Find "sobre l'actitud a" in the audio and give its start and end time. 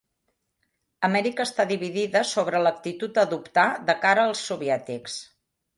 2.31-3.29